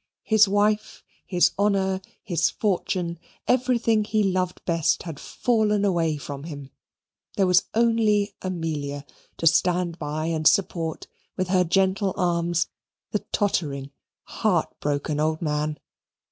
His 0.23 0.47
wife, 0.47 1.03
his 1.27 1.51
honour, 1.59 2.01
his 2.23 2.49
fortune, 2.49 3.19
everything 3.47 4.03
he 4.03 4.23
loved 4.23 4.65
best 4.65 5.03
had 5.03 5.19
fallen 5.19 5.85
away 5.85 6.17
from 6.17 6.45
him. 6.45 6.71
There 7.37 7.45
was 7.45 7.65
only 7.75 8.33
Amelia 8.41 9.05
to 9.37 9.45
stand 9.45 9.99
by 9.99 10.25
and 10.25 10.47
support 10.47 11.05
with 11.37 11.49
her 11.49 11.63
gentle 11.63 12.15
arms 12.17 12.65
the 13.11 13.19
tottering, 13.31 13.91
heart 14.25 14.73
broken 14.79 15.19
old 15.19 15.39
man. 15.39 15.77